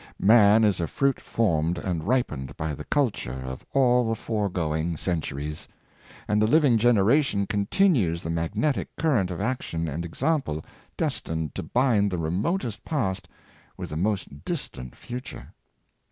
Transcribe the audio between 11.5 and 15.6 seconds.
to bind the remotest past with the most distant future.